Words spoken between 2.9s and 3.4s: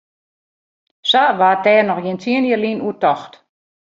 tocht.